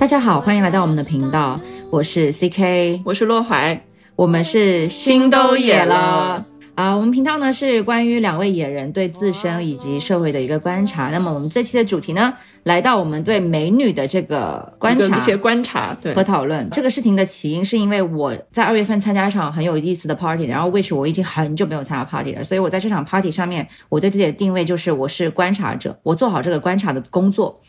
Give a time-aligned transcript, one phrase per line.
[0.00, 1.60] 大家好，欢迎来到我们的频道，
[1.90, 3.78] 我是 CK，我是洛怀，
[4.16, 6.42] 我们是心都野了。
[6.74, 11.10] 啊，我们频道呢是关于两位野人对自身以及社会的一个观察。
[11.10, 12.32] 那么我们这期的主题呢，
[12.62, 16.66] 来到我们对美女的这个观察一些观察和讨论。
[16.70, 27.60] 这个事情的起因是因为我在二月份参加一场很有意思的 party，然后 which 我已经很久没有参加 party 了，所以我在这场 party 上面，我对自己的定位就是我是观察者，我做好这个观察的工作。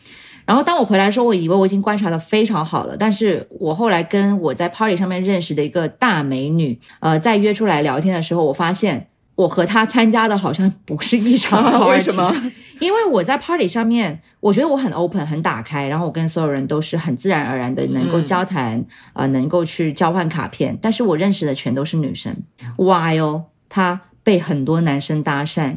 [0.44, 11.88] 然后当我回来的时候，我以为我已经观察的非常好了，但是我后来跟我在 party 上面认识的一个大美女，呃，在约出来聊天的时候，我发现我和她参加的好像不是一场。
[11.88, 12.34] 为什么？
[12.80, 20.76] 因为我在 party 上面，我觉得我很 open，很打开，然后我跟所有人都是很自然而然的能够交谈，呃，能够去交换卡片。
[20.82, 22.36] 但是我认识的全都是女生
[22.76, 25.76] ，while 她被很多男生搭讪。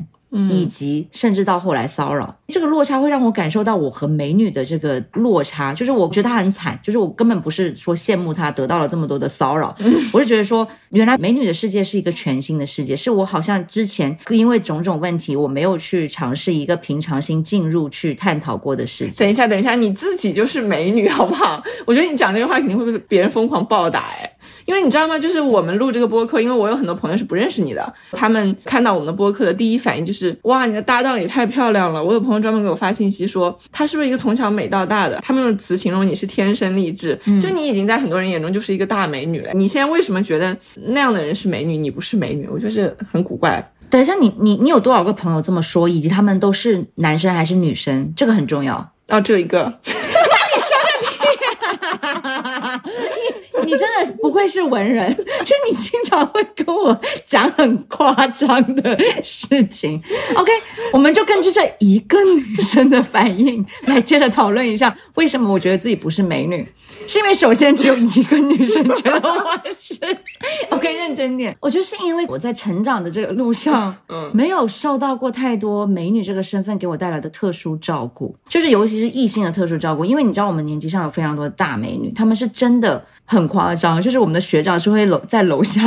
[0.50, 9.76] 以及甚至到后来骚扰，这个落差会让我感受到我和美女的这个落差，就是我觉得她很惨，就是我根本不是说羡慕她得到了这么多的骚扰，
[10.12, 19.16] 我是觉得说原来美女的世界是一个全新的世界，是我好像之前因为种种问题我没有去尝试一个平常心进入去探讨过的事情。
[19.20, 21.64] 等一下，等一下，你自己就是美女好不好？
[21.86, 24.32] 我觉得你讲这句话肯定会被别人疯狂暴打哎。
[24.66, 25.18] 因为你知道吗？
[25.18, 32.04] 就是我们录这个播客，因为我有很多朋友是不认识你的，他们看到我们的播客的第一反应就是哇，你的搭档也太漂亮了。
[32.04, 35.20] 我有朋友专门给我发信息说，她是不是一个从小美到大的？
[35.22, 39.52] 他们用词形容你是天生丽质，就你已经在很多人眼中就是一个大美女了。
[39.54, 40.56] 你现在为什么觉得
[40.88, 42.48] 那样的人是美女，你不是美女？
[42.52, 43.72] 我觉得这很古怪。
[43.90, 45.88] 等一下，你你你有多少个朋友这么说？
[45.88, 48.12] 以及他们都是男生还是女生？
[48.16, 48.92] 这个很重要。
[49.10, 49.80] 哦，只有一个。
[53.66, 55.14] 你真的不愧是文人，
[55.44, 60.02] 就你经常会跟我讲很夸张的事情。
[60.36, 60.52] OK，
[60.94, 66.66] 我们就根据这一个女生的反应来接着讨论一下，为什么我觉得自己不是美女。
[67.08, 69.94] 是因为首先只有一个女生觉得我是，
[70.70, 71.56] OK，认真点。
[71.60, 80.04] 我觉得是因为我在成长的这个路上，嗯，没有受到过太多美女这个身份给我带来的特殊照顾，就是尤其是异性的特殊照顾。
[80.04, 85.82] 因为你知道我们年级上有非常多的大美女，她们是真的很夸张，就是我们的学长是会楼在楼下，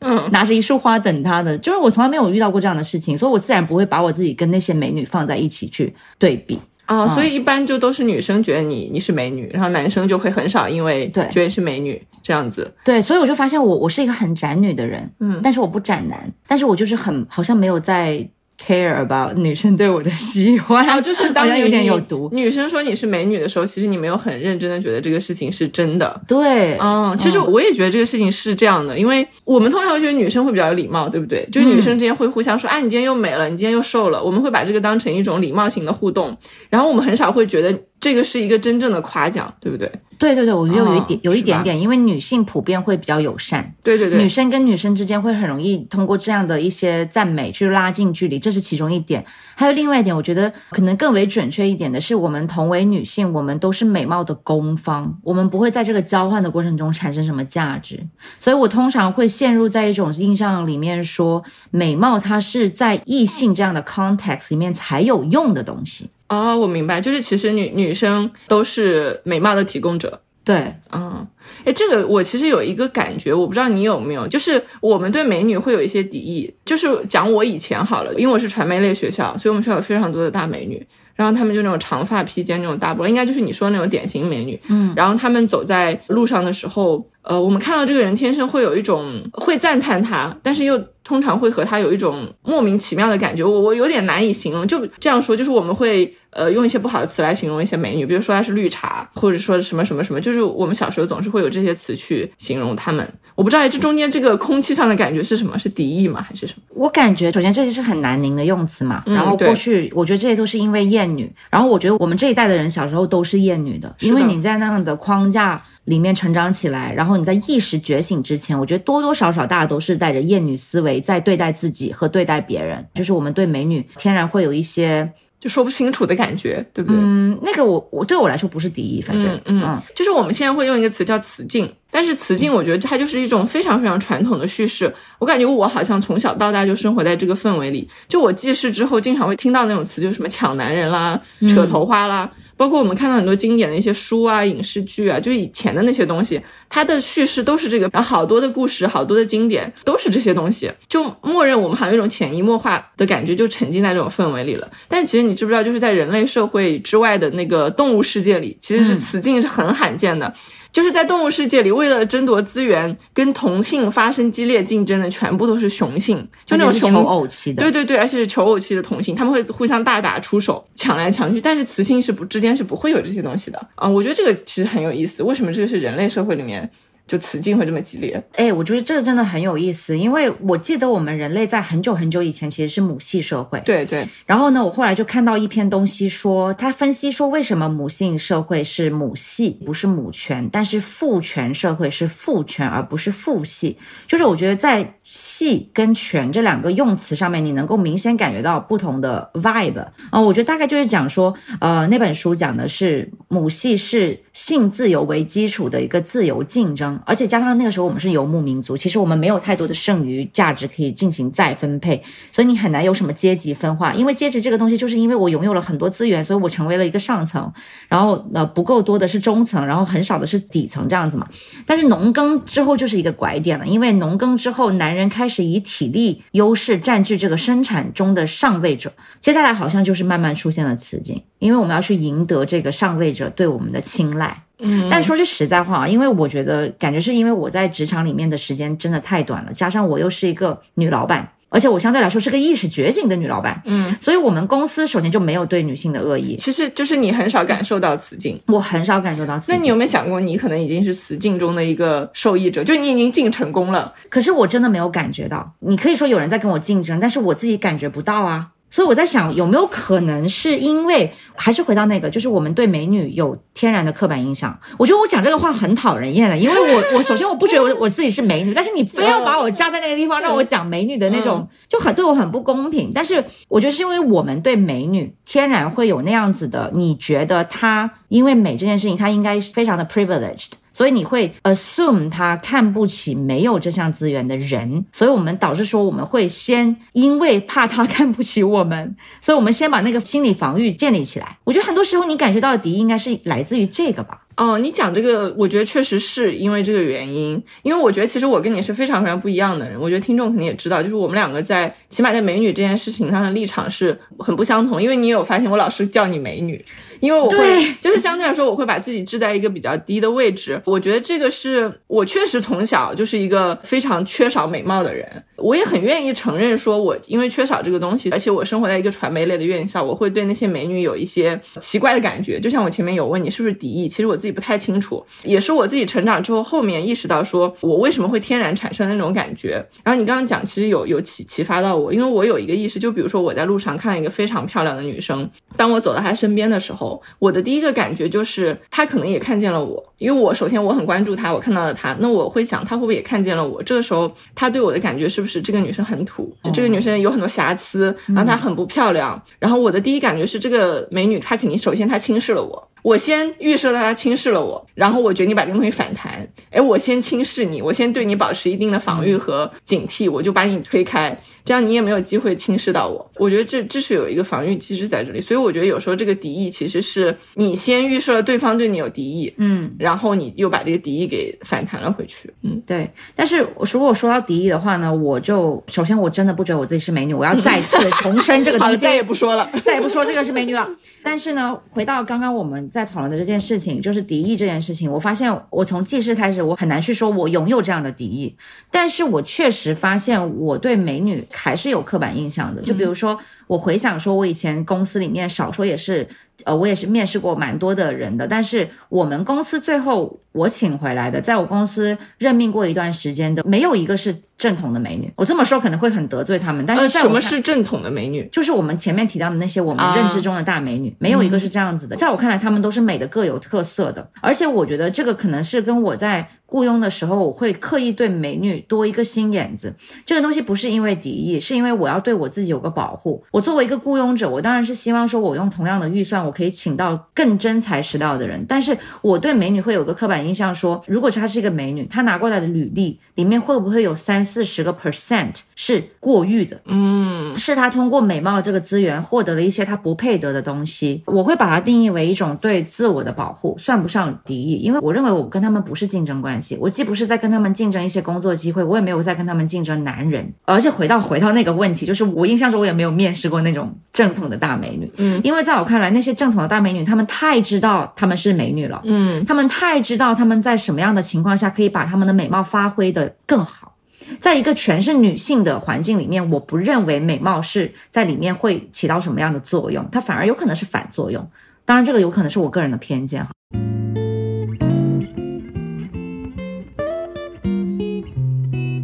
[0.00, 1.56] 嗯， 拿着一束花等他的。
[1.58, 6.58] 就是我从来没有遇到过这样的事情，所以我自然不会把我自己跟那些美女放在一起去对比。
[6.84, 12.70] 啊，所以一般就都是女生觉得你你是美女，然后男生就会很少因为对觉得是美女这样子。
[12.84, 18.28] 对，所以我就发现我我是一个很宅女的人，嗯，但是我不宅男，但是我就是很好像没有在。
[18.58, 22.28] Care about 女生对我的喜欢，哦，就是当有点有毒。
[22.32, 26.20] 女生说你是美女的时候，其实你没有很认真的觉得这个事情是真的。
[26.26, 31.46] 对，嗯，其实我也觉得这个事情是这样的，因为我们通常会觉得女生会比较有礼貌，对不对？
[31.50, 36.36] 就是女生之间会互相说，啊，你今天又美了，你今天又瘦了，我们会把这个当成一种礼貌型的互动，
[36.70, 37.78] 然后我们很少会觉得。
[38.04, 39.90] 这个是一个真正的夸奖，对不对？
[40.18, 49.24] 对对对，我觉得有一点，有一点点，因为女性普遍会比较友善，对对对，女生跟女生之间会很容易通过这样的一些赞美去拉近距离，这是其中一点。
[49.54, 58.06] 还有另外一点，我觉得可能更为准确一点的是，我们同为女性，我们都是美貌的攻方，我们不会在这个交换的过程中产生什么价值，
[58.38, 66.10] 所以我通常会陷入在一种印象里面，说美貌它是在异性这样的 context 里面才有用的东西。
[66.28, 70.20] 哦，我明白，就是其实女女生都是美貌的提供者。
[70.44, 71.26] 对，嗯，
[71.64, 76.54] 哎，这个我其实有一个感觉，我不知道你有没有，就是我们对美女会有一些敌意。
[76.66, 84.60] 就是讲我以前好了，因为我是传媒类学校，所以我们学校有非常多的大美女，然后她们就那种长发披肩那种大波，应该就是你说那种典型美女。
[84.68, 90.82] 嗯，然后她们走在路上的时候，呃，我们看到这个人天生会有一种会赞叹他，但是又。
[91.06, 94.66] 通常会和他有一种莫名其妙的感觉，我我有点难以形容。
[94.66, 103.06] 就这样说，就是我们会呃用一些不好的词来形容一些美女，比如说她是绿茶，或者说什么什么什么，就是我们小时候总是会有这些词去形容她们。
[103.34, 105.58] 我不知道这中间这个空气上的感觉是什么？
[105.58, 106.24] 是敌意吗？
[106.26, 106.62] 还是什么？
[106.70, 109.02] 我感觉首先这些是很难宁的用词嘛。
[109.04, 115.62] 然后过去我觉得这些都是因为厌女，然后我觉得我们这一代的人小时候都是厌女的，因为你在那样的框架。
[115.84, 126.98] 里面成长起来，然后你在意识觉醒之前，我觉得多多少少大家都是带着厌女思维在对待自己和对待别人，就是我们对美女天然会有一些就说不清楚的感觉，对不对？
[126.98, 142.30] 嗯，那个我我对我来说不是敌意，反正嗯，就是我们现在会用一个词叫雌竞，但是雌竞我觉得它就是一种非常非常传统的叙事，我感觉我好像从小到大就生活在这个氛围里，就我记事之后经常会听到那种词，就是什么抢男人啦、扯头花啦。
[142.56, 154.70] 包括我们看到很多经典的一些书啊、影视剧啊，就以前的那些东西，它的叙事都是这个，然后好多的故事、好多的经典都是这些东西，就默认我们好像有一种潜移默化的感觉，就沉浸在这种氛围里了。
[154.88, 160.32] 但其实你知不知道，就是在人类社会之外的那个动物世界里，其实是雌竞是很罕见的。
[160.74, 167.62] 就是在动物世界里，为了争夺资源，跟同性发生激烈竞争的全部都是雄性，就那种雄求偶期的。
[167.62, 171.40] 对对对，而且是求偶期的同性，他们会互相大打出手，抢来抢去。
[171.40, 173.88] 但是雌性是不之间是不会有这些东西的啊！
[173.88, 175.22] 我觉得这个其实很有意思。
[175.22, 176.68] 为什么这个是人类社会里面？
[177.06, 178.22] 就雌竞会这么激烈？
[178.32, 183.60] 哎，我觉得这个真的很有意思，因为我记得我们人类在很久很久以前其实是母系社会。
[183.64, 184.08] 对对。
[184.24, 193.76] 然后呢，我后来就看到一篇东西说，他分析说为什么母性社会是母系，不是母权，但是父权社会是父权而不是父系。
[194.06, 200.18] 就是我觉得在系跟权这两个用词上面，你能够明显感觉到不同的 vibe 啊。
[200.18, 206.93] 我觉得大概就是讲说，呃，那本书讲的是母系是性自由为基础的一个自由竞争。
[207.04, 213.92] 而且加上那个时候我们是游牧民族，其实我们没有太多的剩余价值可以进行再分配，所以你很难有什么阶级分化。
[213.94, 217.52] 因为阶级这个东西，就是因为我拥有了很多资源，所以我成为了一个上层，
[217.88, 221.28] 然后呃不够多的是中层，然后很少的是底层这样子嘛。
[221.66, 234.42] 但是农耕之后就是一个拐点了，因为农耕之后，男人开始以体力优势占据这个生产中的上位者，接下来好像就是慢慢出现了雌竞，因为我们要去赢得这个上位者对我们的青睐。
[234.64, 249.38] 嗯，但说句实在话啊，因为我觉得感觉是因为我在职场里面的时间真的太短了，加上我又是一个女老板，而且我相对来说是个意识觉醒的女老板，嗯，所以我们公司首先就没有对女性的恶意，其实就是你很少感受到雌竞，我很少感受到。
[249.48, 253.92] 那你有没有想过，你可能已经是雌竞中的一个受益者，就是你已经竞成功了？
[254.08, 258.48] 可是我真的没有感觉到，你可以说有人在跟我竞争，但是我自己感觉不到啊。
[258.74, 264.58] 所以我在想，有没有可能是因为还是回到那个，就是我们对美女有天然的刻板印象。
[264.76, 272.90] 我觉得我讲这个话很讨人厌的，因为我 我首先我不觉得我我自己是美女，但是你非要把我架在那个地方让我讲美女的那种，就很对我很不公平。
[272.92, 280.54] 但是我觉得是因为我们对美女天然会有那样子的，你觉得她因为美这件事情，她应该非常的 privileged。
[280.74, 291.38] 所以你会 assume 他看不起没有这项资源的人，所以我们导致说我们会先因为怕他看不起我们， 所以我们先把那个心理防御建立起来。
[291.44, 294.23] 我觉得很多时候你感觉到的敌意应该是来自于这个吧。
[294.36, 297.40] 哦，你讲这个，我觉得确实是因为这个原因。
[297.62, 299.78] 因为我觉得其实我跟你是非常非常不一样的人。
[299.78, 304.82] 我觉得听众肯定也知道，就是我们两个在起码在美女这件事情上的立场是很不相同。
[304.82, 306.64] 因为你有发现，我老是叫你美女，
[306.98, 310.60] 因为我会就是相对来说，我会把自己置在一个比较低的位置。
[310.64, 315.24] 我觉得这个是我确实从小就是一个非常缺少美貌的人。
[315.36, 322.40] 我也很愿意承认，说我因为缺少这个东西，而且我生活在一个传媒类的院校，我会对那些美女有一些奇怪的感觉。
[322.40, 324.23] 就像我前面有问你是不是敌意，其实我。
[324.24, 329.62] 自己不太清楚，也是我自己成长之后后面意识到，说我为什么会天然产生那种感觉。
[329.82, 335.28] 然后你刚刚讲，其实有有启启发到我，因为我有一个意识，就比如说我在路上看到一个非常漂亮的女生，
[335.58, 343.62] 当我走到她身边的时候，我的第一个感觉就是她可能也看见了我，因为我首先我很关注她，我看到了她，那我会想她会不会也看见了我？
[343.62, 349.22] 这个时候她对我的感觉是不是这个女生很土，就这个女生有很多瑕疵，然后她很不漂亮。
[349.38, 352.70] 然后我的第一感觉是这个美女她肯定首先她轻视了我。
[352.84, 356.28] 我先预设到他轻视了我，然后我决定把这个东西反弹。
[356.50, 363.10] 哎，我先轻视你，我先对你保持一定的防御和警惕，我就把你推开，这样你也没有机会轻视到我。
[363.16, 372.90] 我觉得这这是有一个防御机制在这里，所以我觉得有时候这个敌意其实是你先预设了对方对你有敌意，嗯，然后你又把这个敌意给反弹了回去，嗯，对。
[373.14, 380.68] 但是如果说到敌意的话呢，我就首先我真的不觉得我自己是美女，我要再次重申这个东西， 再也不说了， 再也不说这个是美女了。
[381.02, 388.34] 但是呢，回到刚刚我们在讨论的这件事情，就是敌意这件事情，我发现我从记事开始，我很难去说我拥有这样的敌意，
[388.68, 392.60] 但是我确实发现我对美女还是有刻板印象的。
[392.62, 396.06] 就比如说，我回想说，我以前公司里面少说也是，
[396.44, 404.14] 呃，我也是面试过蛮多的人的，但是我们公司最后我请回来的，在我公司任命过一段时间的，没有一个是。
[404.36, 408.28] 正统的美女，我这么说可能会很得罪他们，但是什么是正统的美女？
[408.32, 411.96] 就是我们前面提到的那些我们认知中的大美女，没有一个是这样子的。
[411.96, 419.74] 在我看来，她们都是美的各有特色的，而且我觉得这个可能是跟我在雇佣的时候，我会刻意对美女多一个心眼子。
[420.06, 423.20] 这个东西不是因为敌意，是因为我要对我自己有个保护。
[423.32, 428.46] 我作为一个雇佣者，我当然是希望说我用同样的预算，我可以请到更真材实料的人。
[428.46, 435.40] 但是我对美女会有个刻板印象，说如果她是一个美女，她拿过来的履历里面会不会有三四十个 percent？
[435.66, 441.02] 是过誉的，嗯是他通过美貌这个资源获得了一些他不配得的东西。
[441.06, 450.30] 我会把它定义为一种对自我的保护，算不上敌意，因为我认为我跟他们不是竞争关系，我既不是在跟他们竞争一些工作机会，我也没有在跟他们竞争男人。
[450.44, 463.73] 而且回到回到那个问题，就是我印象中我也没有面试过那种正统的大美女，嗯因为在我看来，那些正统的大美女，她们太知道她们是美女了，嗯她们太知道她们在什么样的情况下可以把她们的美貌发挥的更好。
[464.20, 471.28] 在一个全是女性的环境里面，我不认为美貌是在里面会起到什么样的作用，它反而有可能是反作用。
[471.64, 473.30] 当然，这个有可能是我个人的偏见哈。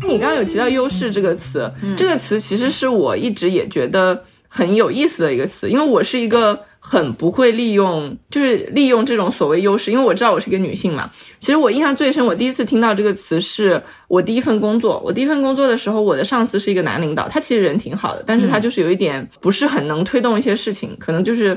[0.08, 11.08] 你刚刚有提到“优势”这个词，这个词其实是我一直也觉得很有意思的一个词，因为我是一个很不会利用，就是利用这种所谓优势，因为我知道我是一个女性嘛。
[11.38, 15.00] 其实我印象最深，我第一次听到这个词是我第一份工作。
[15.04, 21.56] 我第一份工作的时候，我的上司是一个男领导，他其实人挺好的，但是他就是有一点不是很能推动一些事情，可能就是。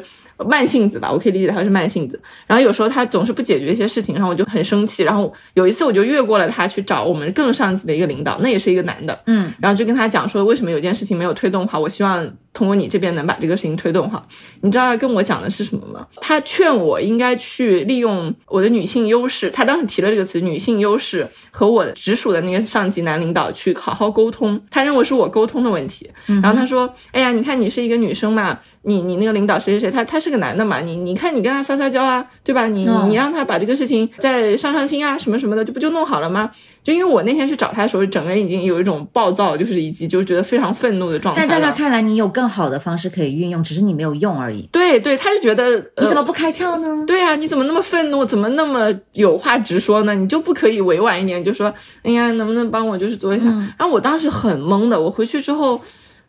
[0.50, 2.20] 慢性子吧，我可以理解他是慢性子。
[2.48, 5.04] 然后有时候他总是不解决一些事情，然后我就很生气。
[5.04, 14.28] 然后有一次我就越过了他去找我们更上级的一个领导，那也是一个男的，嗯，然后就跟他讲说为什么有件事情没有推动好，我希望通过你这边能把这个事情推动好。
[14.62, 16.08] 你知道他跟我讲的是什么吗？
[16.20, 24.60] 他劝我应该去利用我的女性优势，他当时提了这个词“女性优势”，和我直属的那个上级男领导去好好沟通。
[24.72, 26.10] 他认为是我沟通的问题。
[26.26, 32.68] 然后他说：“哎呀，你看你是一个女生嘛，你你那个领导谁谁谁，他他是个男的嘛，你你看你跟他撒撒娇啊，对吧？
[32.68, 36.50] 你哦你让他把这个事情再上上心啊，什么什么的，这不就弄好了吗？
[36.84, 41.72] 就因为我那天去找他的时候，整个人已经有一种暴躁，就是以及就觉得非常愤怒的状态但在他。
[41.72, 44.68] 看来，你有更好的方式可以运用，只是你没有用而已。
[44.72, 45.64] 对对，他就觉得
[45.96, 47.04] 呃你怎么不开窍呢？
[47.08, 48.26] 对啊，你怎么那么愤怒？
[48.26, 50.14] 怎么那么有话直说呢？
[50.14, 51.74] 你就不可以委婉一点，就说，
[52.04, 53.46] 哎呀，能不能帮我就是做一下？
[53.78, 55.80] 然后我当时很懵的，我回去之后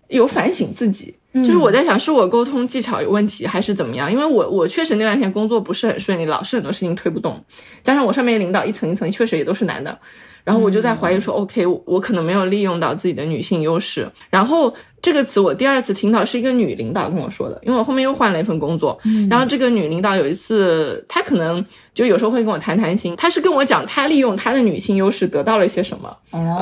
[0.08, 4.10] 有反省自己，就是我在想，是我沟通技巧有问题，还是怎么样？
[4.10, 7.44] 因为我我确实那两天工作不是很顺利，老是很多事情推不动，
[7.82, 9.98] 加上我上面领导一层一层确实也都是男的，
[10.44, 14.08] 然后我就在怀疑说、o k 我可能没有利用到自己的女性优势。
[14.30, 18.98] 然后这个词我第二次听到是一个女领导跟我说的，因为我后面又换了一份工作，
[19.30, 26.14] 然后这个女领导有一次，她可能就有时候会跟我谈谈心，她是跟我讲她利用她的女性优势得到了一些什么，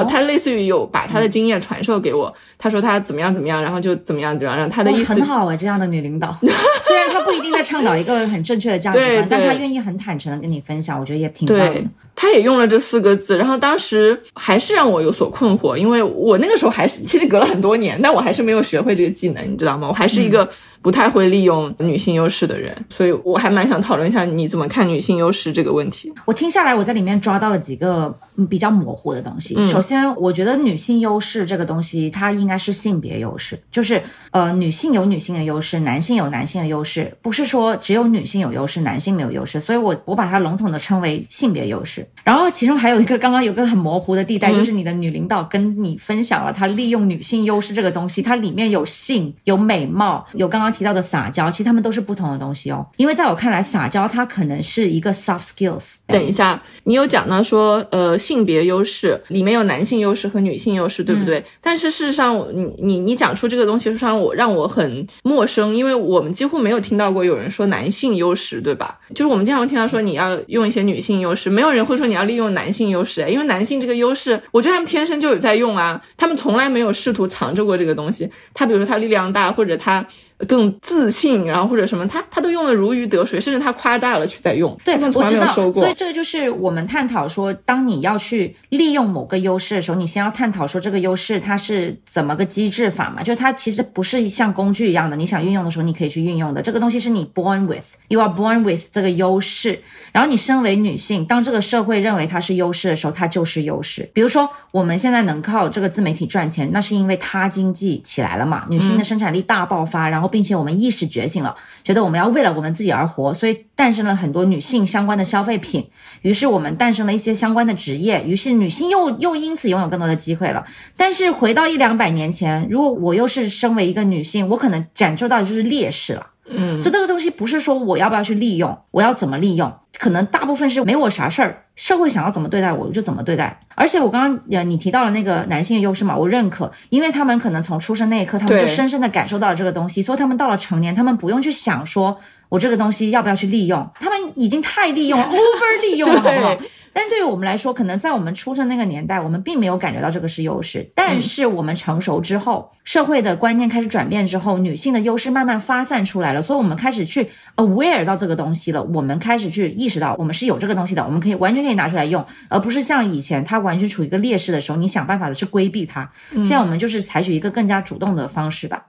[0.09, 6.37] 她类似于有把她的经验传授给我，她说她怎么样怎么样，然后就怎么样怎么样，她的意思很好啊，这样的女领导，
[6.87, 19.89] 虽然她不一定在倡导一个很正确的价值观，但对她愿意很坦诚的跟你分享，我觉得也挺棒的对。，他也用了这四个字，然后当时还是让我有所困惑，因为我那个时候还是其实隔了很多年，但我还是没有学会这个技能，你知道吗？
[19.89, 20.49] 我还是一个
[20.83, 26.13] 不太会利用女性优势的人，所以我还蛮想讨论一下你怎么看女性优势这个问题。
[26.27, 29.55] 我听下来，我在里面抓到了几个嗯比较模糊的东西。
[29.65, 39.61] 首先，我觉得女性优势这个东西，它应该是性别优势，就是呃，女性有女性的优势，男性有男性的优势，不是说只有女性有优势，男性没有优势。
[39.61, 42.05] 所以我我把它笼统的称为性别优势。
[42.25, 52.85] 然后其中还有一个刚刚有个很模糊的地带，就是你的女领导跟你分享了她利用女性优势这个东西，它里面有性、有美貌、有刚刚提到的撒娇，其实他们都是不同的东西哦。
[52.97, 55.97] 因为在我看来，撒娇它可能是一个 soft skills。
[56.07, 61.45] 等一下，你有讲到说，呃，性别优势里面有男性优势和女性优势，对不对？
[61.61, 68.99] 但是事实上，你你你讲出这个东西，让我让我很陌生，因为我们几乎没有听到过有人说男性优势，对吧？
[69.15, 78.31] 就是我们经常会听到说你要用一些女性优势，没有人会说你要利用男性优势，因为男性这个优势，我觉得他们天生就有在用啊，他们从来没有试图藏着过这个东西。
[78.55, 80.05] 他比如说他力量大，或者他
[80.49, 85.95] 更自信，然后或者什么，他他都用的如鱼得水，甚至他夸大了去在用，对，我知道，所以。
[85.95, 93.23] 这个就是我们探讨说，当你要去利用某个优势的时候，你先要探讨说这个优势它是怎么个机制法嘛？
[93.23, 96.61] 就是它其实不是像工具一样的，你想运用的时候你可以去运用的。
[96.61, 99.81] 这个东西是你 born with，you are born with 这个优势。
[100.13, 104.11] 然后你身为女性，当这个社会认为它是优势的时候，它就是优势。
[104.13, 115.89] 比如说我们现在能靠这个自媒体赚钱，那是因为它经济起来了嘛，女性的生产力大爆发，然后并且我们意识觉醒了，觉得我们要为了我们自己而活，所以诞生了很多女性相关的消费品。
[116.23, 120.65] 于是我们诞生了一些相关的职业，于是女性又又因此拥有更多的机会了。
[120.97, 126.27] 但是回到一两百年前，如果我又是身为一个女性，我可能感受到就是劣势了。
[126.49, 133.61] 嗯，所以这个东西不是说我要不要去利用，我要怎么利用，可能大部分是没我啥事儿，社会想要怎么对待我，我就怎么对待。
[133.75, 142.19] 而且我刚刚呃你提到了那个男性的优势嘛，我认可，因为他们可能从出生那一刻，他们就深深的感受到了这个东西，所以他们到了成年，他们不用去想说
[142.49, 146.59] 我这个东西要不要去利用，他们已经太利用了， over 利用了，好不好？
[146.95, 150.87] 但对于我们来说，可能在我们出生那个年代，我们并没有感觉到这个是优势。
[150.95, 158.83] 但是我们成熟之后，社会的观念开始转变之后，女性的优势慢慢发散出来了，所以我们开始去 aware 到这个东西了。
[158.83, 166.11] 我们开始去意识到，我们是有这个东西的，我们可以完全可以拿出来用，而不是像以前它完全处于一个劣势的时候，你想办法的去规避它。
[166.33, 168.87] 现在我们就是采取一个更加主动的方式吧。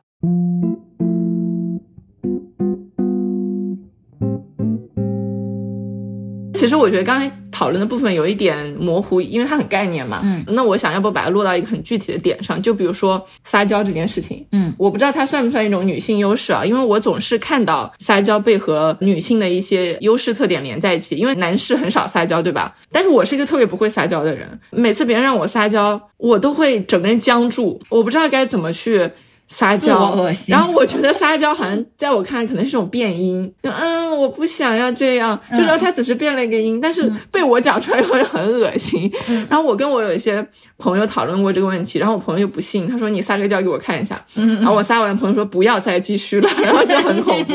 [6.53, 10.21] 其实我觉得刚才讨论的部分有一点模糊，因为它很概念嘛。
[10.23, 14.43] 嗯，那我想要不把它落到一个很具体的点上，就比如说撒娇这件事情。
[14.51, 16.65] 嗯，我不知道它算不算一种女性优势啊？
[16.65, 22.75] 因为我总是看到撒娇被和女性的一些优势特点连在一起，因为男士很少撒娇，对吧？
[22.91, 29.11] 但是我是一个特别不会撒娇的人，每次别人让我撒娇，我都会整个人僵住，我不知道该怎么去。
[29.53, 30.15] 撒娇，
[30.47, 39.11] 然后我觉得撒娇好像在我看来可能是种变音，嗯，我不想要这样，就说他只是变了一个音，但是被我讲出来会很恶心。
[39.47, 40.43] 然后我跟我有一些
[40.79, 47.53] 朋友讨论过这个问题，然后我朋友就不信，他说你撒个娇给我看一下，然后我撒完，朋友说不要再继续了， 然后就很恐怖。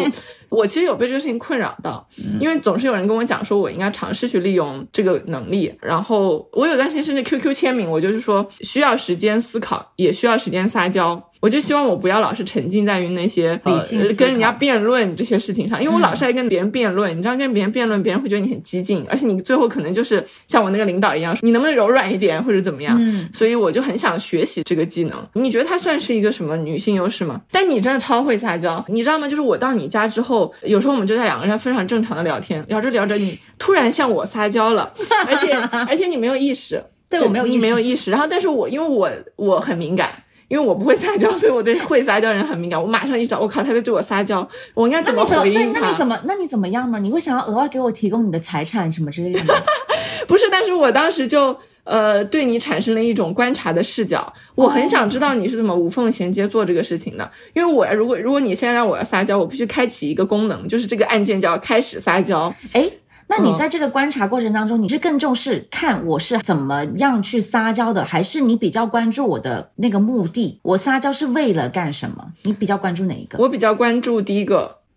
[0.50, 2.08] 我其实有被这个事情困扰到，
[2.40, 11.22] 因为总是有人跟我讲说我应该尝试去利用这个能力，然后我有段时间甚至 QQ 签名，我就是说需要时间思考，也需要时间撒娇。
[11.40, 22.96] 我就希望我不要老是沉浸在于那些理性跟人家辩论这些事情上，因为我老是爱跟别人辩论，你知道跟别人辩论，别人会觉得你很激进，而且你最后可能就是像我那个领导一样，你能不能柔软一点或者怎么样？
[23.00, 25.28] 嗯，所以我就很想学习这个技能。
[25.34, 27.40] 你觉得它算是一个什么女性优势吗？
[27.52, 29.28] 但你真的超会撒娇，你知道吗？
[29.28, 34.92] 就是我到你家之后，有时候我们就在两个人非常正常的聊天，聊着聊着，你突然向我撒娇了，
[35.26, 35.52] 而且
[35.88, 40.10] 而且你没有意识，对我没有你没有意识，然后但是我因为我我很敏感。
[40.48, 42.80] 因为我不会撒娇， 所以我对会撒娇人很敏感。
[42.80, 45.80] 我马上意识到，我靠，他在对我撒娇，我应该怎么回应他？
[45.80, 46.20] 那你怎么？
[46.24, 46.98] 那你怎么样呢？
[46.98, 49.54] 你会想要额外给我提供你的财产什么之类的吗？
[50.26, 57.30] 不是，但是我当时就呃对你产生了一种观察的视角，我很想知道你是怎么无缝衔接做这个事情的。
[57.54, 62.54] 因为我如果如果你现在让我要撒娇，我必须开启一个功能，就是这个按键叫开始撒娇。
[62.72, 62.90] 哎。
[63.30, 70.58] 那你在这个观察过程当中，你是更重视看我是怎么样去撒娇的，还是你比较关注我的那个目的？
[70.62, 72.32] 我撒娇是为了干什么？
[72.42, 73.38] 你比较关注哪一个？
[73.38, 74.78] 我比较关注第一个，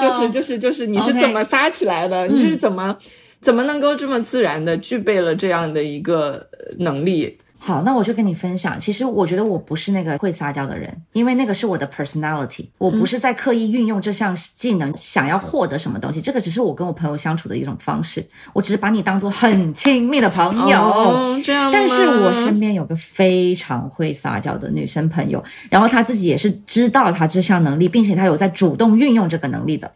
[0.00, 2.28] 就是就是就是你是怎么撒起来的？
[2.28, 2.96] 你是怎么
[3.40, 6.46] 怎么能够这么自然的具备了这样的一个
[6.78, 7.38] 能力？
[7.64, 8.78] 好，那我就跟你分享。
[8.80, 12.66] 其实我觉得我不是那个会撒娇的人，因为那个是我的 personality。
[12.76, 18.26] 我不是在刻意运用这项技能想要获得什么东西，这个只是我跟我朋友相处的一种方式。
[18.52, 21.70] 我只是把你当做很亲密的朋友，这样。
[21.72, 29.88] 但是我身边有个非常会撒娇的女生朋友，然后她自己也是知道她这项能力，并且她有在主动运用这个能力的。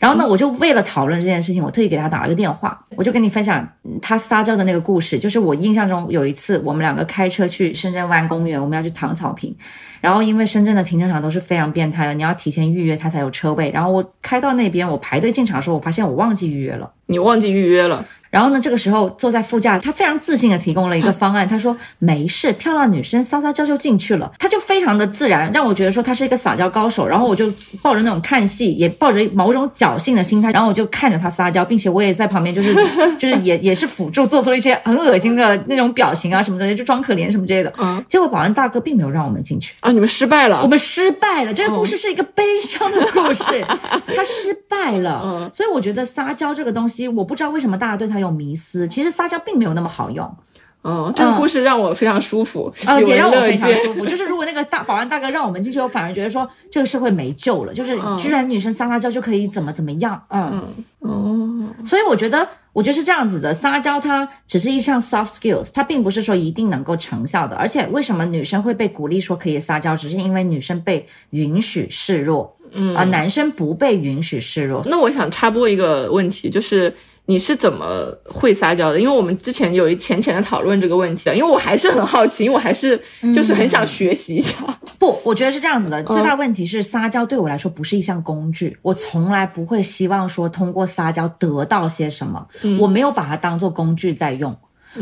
[0.00, 3.64] 然后呢，我就为了讨论这件事情，我特意给她打了个电话，我就跟你分享
[4.00, 5.16] 她撒娇的那个故事。
[5.20, 7.06] 就是我印象中有一次，我们两个。
[7.12, 9.54] 开车去深圳湾公园，我们要去躺草坪，
[10.00, 13.70] 然后因为深圳的停车场都是非常变态的，你要提前预约它才有车位。
[13.70, 16.90] 然后我开到那边，我排队进场的时候，我发现我忘记预约了。
[17.06, 18.02] 你忘记预约了？
[18.32, 21.46] 然后呢，这个时候坐在副驾，他非常自信的提供了一个方案。
[21.46, 24.32] 他说没事，漂亮女生撒撒娇就进去了。
[24.38, 27.06] 他就非常的自然，让我觉得说他是一个撒娇高手。
[27.06, 32.74] 然后我就抱着那种看戏，也抱着某种侥幸的心态，然后我就看着他撒娇，并且我也在旁边，就是
[33.20, 37.70] 就是也也是辅助做出了一些很恶心的那种表情啊什么的，就装可怜什么之类的。
[37.76, 38.02] 嗯。
[38.08, 39.92] 结果保安大哥并没有让我们进去啊！
[39.92, 40.62] 你们失败了。
[40.62, 41.52] 我们失败了。
[41.52, 43.62] 这个故事是一个悲伤的故事，
[44.16, 45.20] 他失败了。
[45.22, 45.50] 嗯。
[45.52, 48.88] 所以我觉得撒娇这个东西，我不知道为什么大家对他有迷思。
[48.88, 50.36] 其实撒娇并没有那么好用，
[50.84, 54.04] 嗯，这个故事让我非常舒服，嗯，也让我非常舒服。
[54.06, 57.72] 就是如果那个大保安大哥让我们进去，我反而觉得说这个社会没救了。
[57.72, 60.62] 就是居然女生撒撒娇就可以怎么怎么样，嗯，
[61.00, 67.54] 哦，所以我觉得，我觉得是这样子的，撒娇它只是一项 soft skills，它并不是说一定能够成效的。
[67.54, 74.82] 而且为什么女生会被鼓励说可以撒娇，只是因为女生被允许示弱，嗯啊，男生不被允许示弱。
[74.86, 76.92] 那我想插播一个问题，就是。
[77.26, 79.00] 你是怎么会撒娇的？
[79.00, 83.00] 因为我们之前有一浅浅的讨论这个问题的，因为我还是很好奇，因为我还是
[83.34, 84.56] 就是很想学习一下。
[84.98, 92.46] 不，我觉得是这样子的，最大问题是撒娇对我来说不是一项工具，我从来不会希望说通过撒娇得到些什么，
[92.80, 94.56] 我没有把它当做工具在用。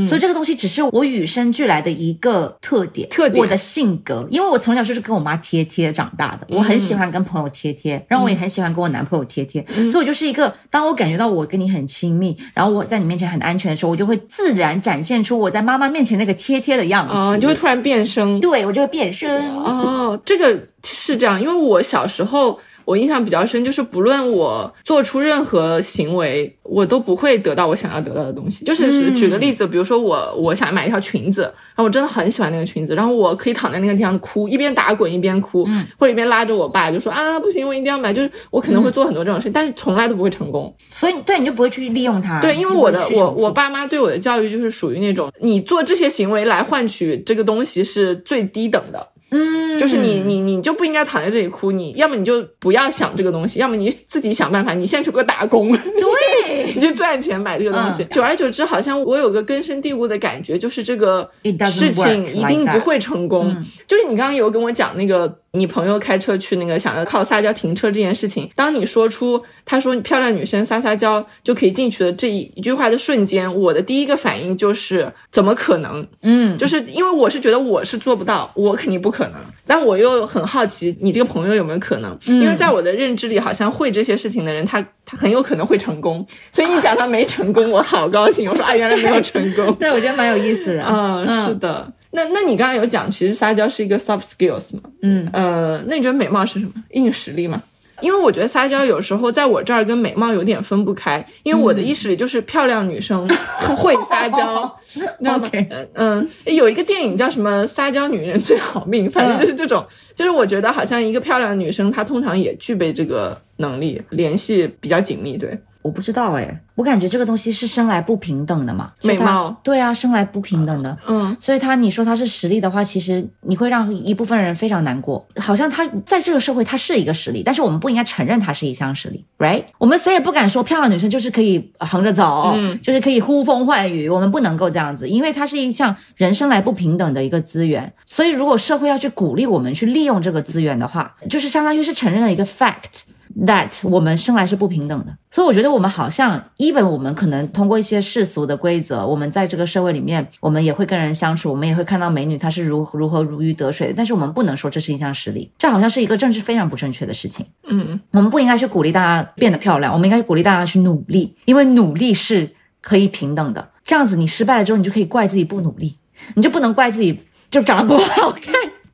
[0.07, 22.59] 所以这个东西只是我与生俱来的一个特点，特点，我的性格，因为我从小就是跟我妈贴贴长大的，我很喜欢跟朋友贴贴，然后我也很喜欢跟我男朋友贴贴，所以我就是一个，当我感觉到我跟你很亲密，然后我在你面前很安全的时候，我就会自然展现出我在妈妈面前那个贴贴的样子，啊，就会突然变声，对我就会变声，哦，这个是这样，因为我小时候。
[22.85, 28.64] 我印象比较深，就是不论我做出任何行为，我都不会得到我想要得到的东西。
[28.64, 35.64] 就是举个例子，比如说我我想买一条裙子，然后我真的很喜欢那个裙子，然后我可以躺在那个地方哭，一边打滚一边哭，
[35.99, 38.12] 或者一边拉着我爸就说啊不行，我一定要买。
[38.12, 40.75] 就是我可能会做很多这种事情，但是从来都不会成功。
[40.90, 42.40] 所以对你就不会去利用它。
[42.40, 49.07] 对，因为我的我我爸妈对我的教育就是属于那种，你做这些行为来换取这个东西是最低等的。
[49.31, 58.05] 嗯，就是你你你就不应该躺在这里哭，你要么你就不要想这个东西，要么你自己想办法，你现在去给我打工，对， 你就赚钱买这个东西。
[58.07, 61.31] 久而久之，好像我有个根深蒂固的感觉，就是这个
[61.69, 63.57] 事情一定不会成功。
[63.87, 65.40] 就是你刚刚有跟我讲那个。
[65.53, 76.07] 你朋友开车去那个想要靠撒娇停车这件事情，当你说出他说漂亮女生撒撒娇就可以进去的这一一句话的瞬间，我的第一个反应就是怎么可能？
[76.23, 79.41] 嗯，就是因为我是觉得我是做不到，我肯定不可能。
[79.67, 82.17] 但我又很好奇你这个朋友有没有可能？
[82.27, 86.25] 因为在我的认知里，好像会这些事情的人，他他很有可能会成功。
[86.53, 88.49] 所以你讲他没成功，我好高兴。
[88.49, 89.75] 我说啊，原来没有成功。
[89.81, 90.85] 对，我觉得蛮有意思的。
[90.89, 91.93] 嗯，是的。
[92.12, 94.83] 那那你刚刚有讲，其实撒娇是一个 soft skills 嘛？
[95.03, 96.73] 嗯，呃，那你觉得美貌是什么？
[96.90, 97.62] 硬实力吗？
[98.01, 103.29] 因为我觉得撒娇有时候在我这儿跟美貌有点分不开，因为我的意识里就是漂亮女生
[103.77, 105.51] 会撒娇， 你知道吗？
[105.92, 115.59] 嗯，有一个电影叫什么《撒娇女人最好命》，反正就是这种，就是我觉得好像一个漂亮女生她通常也具备这个能力，联系比较紧密，对。
[115.83, 119.59] 我不知道哎，我感觉这个东西是生来不平等的嘛，美貌。
[119.62, 129.64] 对啊，生来不平等的，嗯，所以他你说他是实力的话，其实你会让一部分人非常难过，好像他在这个社会他是一个实力，但是我们不应该承认他是一项实力，right？
[129.79, 143.05] 我们谁也不敢说漂亮女生就是可以横着走，就是可以呼风唤雨，我们不能够这样子，因为它是一项人生来不平等的一个资源，所以如果社会要去鼓励我们去利用这个资源的话，就是相当于是承认了一个 fact。
[143.46, 157.46] That 我们生来是不平等的，所以我觉得我们好像，even 我们可能通过一些世俗的规则，我们在这个社会里面，我们也会跟人相处，我们也会看到美女她是如如何如鱼得水的，但是我们不能说这是一项实力，这好像是一个政治非常不正确的事情。
[157.68, 162.50] 嗯，我们不应该去鼓励大家变得漂亮，我们应该鼓励大家去努力，因为努力是
[162.81, 163.70] 可以平等的。
[163.83, 165.96] 这样子你失败了之后，你就可以怪自己不努力，
[166.35, 168.53] 你就不能怪自己就长得不好看。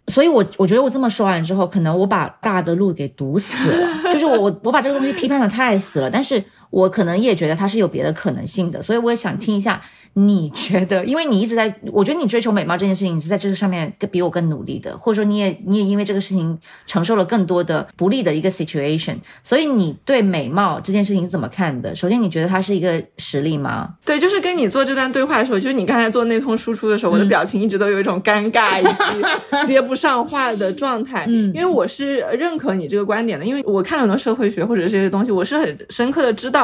[0.09, 9.81] 所以，我我觉得我这么说完之后，可能我把大的路给堵死了，就是我我我把这个东西批判的太死了，但是我可能也觉得它是有别的可能性的，所以我也想听一下。
[10.19, 21.95] 你觉得，因为你一直在，我觉得你追求美貌这件事情，你是在这个上面更比我更努力的，或者说你也你也因为这个事情承受了更多的不利的一个 situation，所以你对美貌这件事情是怎么看的？
[21.95, 23.91] 首先，你觉得它是一个实力吗？
[24.07, 31.27] 对，就是跟你做这段对话的时候，就是你刚才做那通输出的时候，我的表情一直都有一种尴尬以及接不上话的状态。
[31.29, 36.56] 嗯，因为我是认可你这个观点的，因为我看了很多社会学或者这些东西，我是很深刻的知道，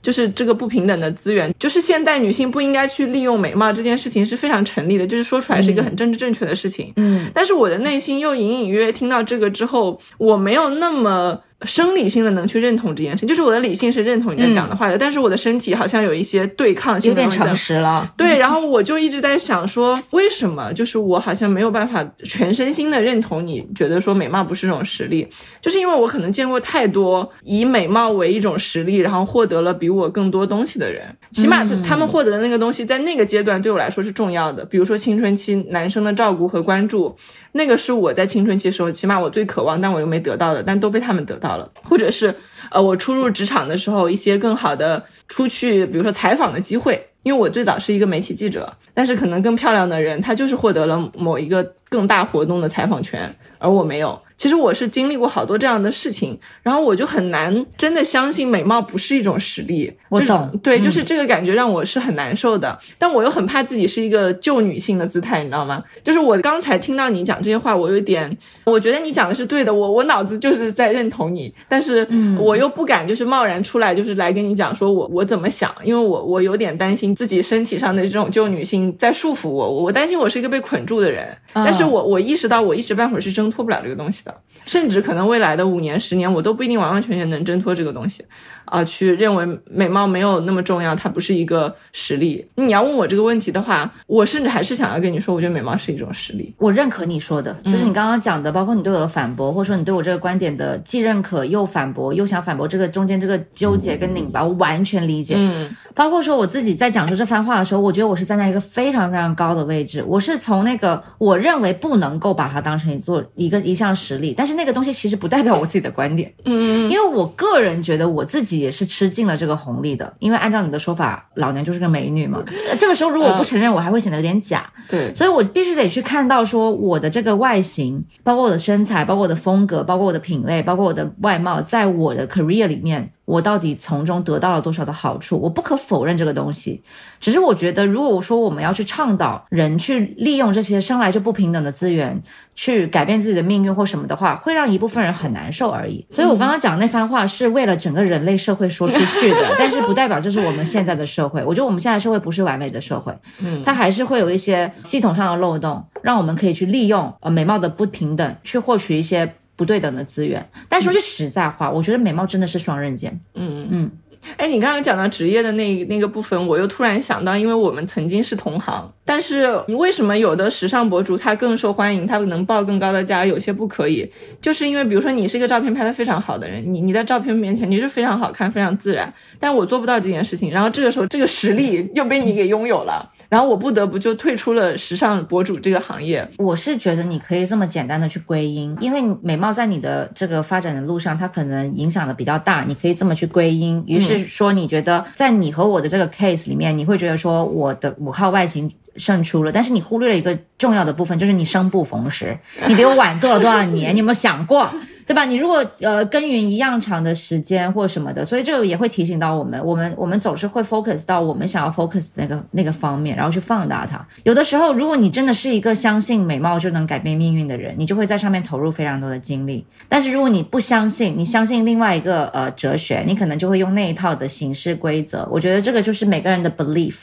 [0.00, 2.84] 就是这个不平等的资源，就是现代女性不应该。
[2.94, 6.92] 去利用美貌这件事情是非常成立的，就是说出来是一个很政治正确的事情。
[6.96, 11.40] 嗯，但是我的内心又隐隐约约听到这个之后，我没有那么。
[11.64, 18.12] 生理性的能去认同这件事，就是我的理性是认同你在讲的话的，但是我的身体好像有一些对抗性，有点诚实了。
[18.16, 25.26] 对，然后我就一直在想说，为什么就是我好像没有办法全身心的认同你觉得说美貌不是一种实力，
[25.60, 37.16] 就是因为我可能见过太多以美貌为一种实力，然后获得了比我更多东西的人，起码他们获得的那个东西在那个阶段对我来说是重要的，比如说青春期男生的照顾和关注。
[37.56, 42.34] 那个是我在青春期时候，起码我最渴望，但我又没得到的，但都被他们得到或者是，
[42.70, 54.20] 呃，我初入职场的时候，一些更好的出去，比如说采访的机会，因为我最早是一个媒体记者，但是可能更漂亮的人，他就是获得了某一个更大活动的采访权，而我没有。
[54.36, 59.92] 其实我是经历过好多这样的事情，然后我就很难真的相信美貌不是一种实力。
[60.08, 62.78] 我懂，对，就是这个感觉让我是很难受的。
[62.98, 65.82] 但我又很怕自己是一个旧女性的姿态，你知道吗？
[66.02, 72.06] 就是我刚才听到你讲这些话，我有点，我觉得你讲的是对的，我我脑子就是在认同你，但是
[72.38, 81.36] 我又不敢就是贸然出来，就是来跟你讲说我我怎么想，因为我我有点担心自己身体上的这种旧女性在束缚我，我担心我是一个被捆住的人。
[81.52, 84.34] 但是我我意识到我一时半会儿是挣脱不了这个东西的。
[84.64, 88.24] 甚至可能未来的五年、十年，我都不一定完完全全能挣脱这个东西，
[88.64, 92.46] 啊，去认为美貌没有那么重要，它不是一个实力。
[92.54, 96.54] 你要问我这个问题的话，我甚至还是想要跟你说，我觉得美貌是一种实力。
[96.56, 105.34] 我认可你说的，就是你刚刚讲的，包括你对我的反驳，或者说你对我这个观点的既认可又反驳，又想反驳，这个中间这个纠结跟拧巴，我完全理解。
[105.36, 114.13] 嗯，包括说我自己在讲述这番话的时候，我觉得我是站在一个非常非常高的位置，我是从那个我认为不能够把它当成一座一个一项实。
[114.14, 116.32] 实力，但是那个东西其实不代表我自己的观点。
[116.44, 122.42] 嗯，因为我个人觉得我自己也是吃尽了这个红利的，因为按照你的说法，老娘就是个美女嘛。
[122.78, 124.70] 这个时候如果我不承认，我还会显得有点假。
[124.88, 133.10] 对，所以我必须得去看到说我的这个外形，包括我的身材，包括我的风格，包括我的品类，包括我的外貌，在我的 career 里面。
[133.24, 135.40] 我到底从中得到了多少的好处？
[135.40, 136.82] 我不可否认这个东西，
[137.20, 142.22] 只是我觉得，如果说我们要去倡导人去利用这些生来就不平等的资源
[142.54, 146.06] 去改变自己的命运或什么的话，会让一部分人很难受而已。
[146.10, 151.42] 所以我刚刚讲那番话是为了整个人类社会说出去的， 但是不代表这是我们现在的社会。
[151.44, 159.34] 我觉得我们现在社会不是完美的社会，嗯，它还是会有一些系统上的漏洞，让我们可以去利用呃美貌的不平等去获取一些。
[159.56, 163.20] 不对等的资源，但说句实在话，我觉得美貌真的是双刃剑。
[163.34, 163.90] 嗯嗯。
[164.36, 174.10] 哎，你刚刚讲到职业的那那个部分，我又突然想到，因为我们曾经是同行，但是你为什么有的时尚博主他更受欢迎，他能报更高的价，有些不可以？
[174.40, 186.26] 就是因为比如说你是一个照片拍的非常好的人，你你在照片面前你是非常好看、非常自然，但我做不到这件事情，然后这个时候这个实力又被你给拥有了，然后我不得不就退出了时尚博主这个行业。
[186.38, 194.13] 我是觉得你可以这么简单的去归因，因为美貌在你的这个发展的路上，它可能影响的比较大，你可以这么去归因，于是。
[194.18, 204.70] 是说，你觉得在你和我的这个 case 里面，你会觉得说我的五号外形胜出了，但是你忽略了一个重要的部分，就是你生不逢时，你比我晚做了多少年，你有没有想过？
[205.06, 205.24] 对吧？
[205.24, 214.06] 你如果呃耕耘一样长的时间或什么的，所以这个也会提醒到我们，我们我们总是会 focus 到我们想要 focus 那个那个方面，然后去放大它。
[214.22, 219.64] 有的时候，如果你真的是一个相信美貌就能改变命运的人，你就会在上面投入非常多的精力。
[219.88, 225.28] 但是如果你不相信，你相信另外一个呃哲学，你可能就会用那一套的形式规则。
[225.30, 226.94] 我觉得这个就是每个人的 belief，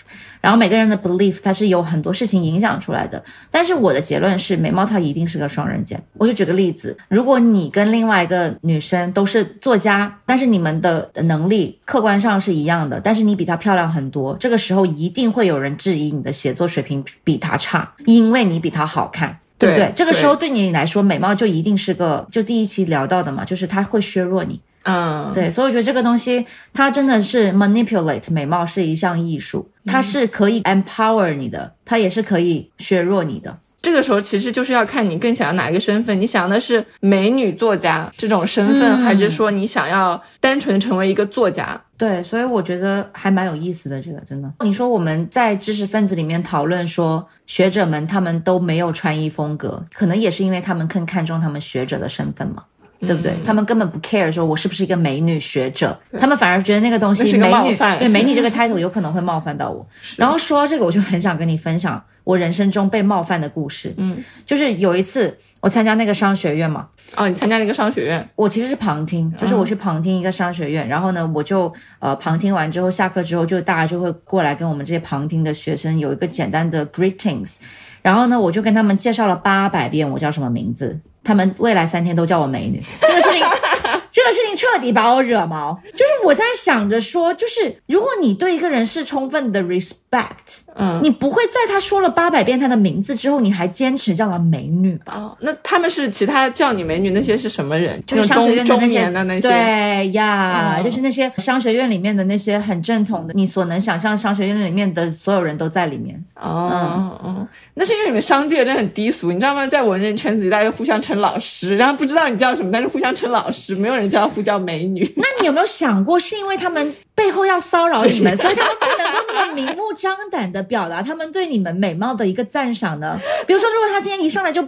[0.42, 3.24] 然后每个人的 belief 它是有很多事情影响出来的。
[3.50, 6.02] 但是我的结论是，美貌它一定是个双刃剑。
[6.14, 19.92] 我就举个例子，如果你跟另外一个女生都是作家，但是你们的能力客观上是一样的，但是你比她漂亮很多，这个时候一定会有人质疑你的写作水平比她差，因为你比她好看，对不对？
[19.96, 33.58] 这个时候对你来说，美貌就一定是个，就第一期聊到的嘛，就是它会削弱你，嗯，对，所以我觉得这个东西它真的是 manipulate 美貌是一项艺术，它是可以 empower 你的，它也是可以削弱你的。
[33.82, 41.82] 这个时候其实就是要看你更想要哪一个身份，你想要的是美女作家这种身份，还是说你想要单纯成为一个作家？
[41.98, 44.02] 对，所以我觉得还蛮有意思的。
[44.02, 52.64] 这个真的，你说我们在知识分子里面讨论说学者们他们都没有穿衣风格，可能也是因为他们更看重他们学者的身份嘛。
[53.04, 53.36] 对不对？
[53.44, 59.84] 他们根本不 care 说我是不是一个美女学者，他们反而觉得那个东西美女对美女这个 title 有可能会冒犯到我。
[60.18, 62.00] 然后说到这个，我就很想跟你分享
[62.32, 63.94] 我人生中被冒犯的故事。
[63.98, 66.88] 嗯，就是有一次我参加那个商学院嘛。
[67.16, 68.30] 哦，你参加了一个商学院？
[68.36, 70.88] 我其实是旁听，就是我去旁听一个商学院。
[70.88, 77.58] 然后呢，我就呃旁听完之后，下课之后就大家就会过来跟我们这些旁听的学生有一个简单的 greetings。
[78.02, 80.98] 然后呢，我就跟他们介绍了八百遍我叫什么名字。
[81.24, 83.46] 他们未来三天都叫我美女，这个事情，
[84.10, 85.80] 这个事情彻底把我惹毛。
[85.92, 90.62] 就是我在想着说，就是如果你对一个人是充分的 respect。
[90.76, 95.14] 嗯，你不会在他说了八百遍他的名字之后，你还坚持叫他美女吧？
[95.16, 98.02] 哦，那他们是其他叫你美女那些是什么人？
[98.06, 98.66] 就是商学院
[99.14, 106.24] 的那些，对呀，就是那些商学院里面的那些很正统的，你所能想象商学院里面的所有人都在里面。
[106.36, 109.68] 哦哦，那是因为你们商界真的很低俗，你知道吗？
[109.68, 115.02] 在文人圈子里，大家互相称老师，然后不知道你叫什么，但是互相称老师，没有人叫呼叫美女。
[115.18, 120.61] 那你有没有想过，是因为他们背后要骚扰你们， 所以他们不能够那么明目张胆的？
[120.64, 123.20] 表达他们对你们美貌的一个赞赏呢？
[123.48, 124.68] 比如说，如果他今天一上来就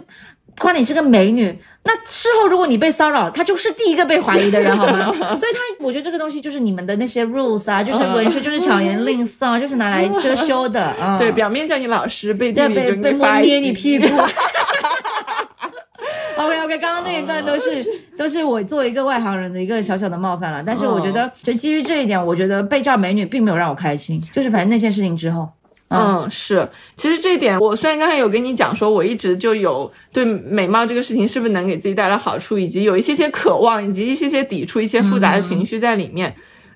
[0.58, 5.12] 夸你是个美女，那事后如果你被骚扰，他就是第一个被怀疑的人，好吗？
[5.36, 11.18] 所以，他我觉得这个东西就是你们的那些 rules 啊，就是文学就是巧言令色，就是拿来遮羞的 啊。
[11.18, 14.06] 对，表面叫你老师，背地里就被摸捏你屁股。
[16.36, 17.70] OK OK，刚刚那一段都是
[18.18, 25.48] 都是我作为一个外行人的一个小小的冒犯了，但是我觉得就基于这一点，我觉得被叫美女并没有让我开心，就是反正那件事情之后，
[25.88, 36.34] 嗯，是，其实这一点我虽然刚才有跟你讲说，我一直就有对美貌这个事情是不是能给自己带来好处，以及有一些些渴望，以及一些些抵触，一些复杂的情绪在里面，